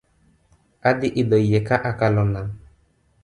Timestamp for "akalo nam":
1.89-2.47